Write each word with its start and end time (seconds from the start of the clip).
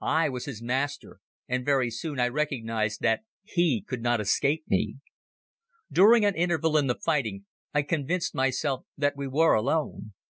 I 0.00 0.28
was 0.30 0.46
his 0.46 0.60
master 0.60 1.20
and 1.46 1.64
very 1.64 1.92
soon 1.92 2.18
I 2.18 2.26
recognized 2.26 3.02
that 3.02 3.20
he 3.44 3.84
could 3.86 4.02
not 4.02 4.20
escape 4.20 4.64
me. 4.66 4.96
During 5.92 6.24
an 6.24 6.34
interval 6.34 6.76
in 6.76 6.88
the 6.88 6.96
fighting 6.98 7.46
I 7.72 7.82
convinced 7.82 8.34
myself 8.34 8.84
that 8.98 9.16
we 9.16 9.28
were 9.28 9.54
alone. 9.54 10.12